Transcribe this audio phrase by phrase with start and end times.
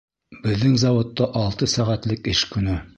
[0.45, 2.85] Беҙҙең заводта алты сәғәтлек эш көнө